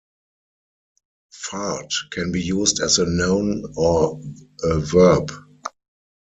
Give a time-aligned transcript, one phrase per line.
[1.31, 4.19] "Fart" can be used as a noun or
[4.63, 5.31] a verb.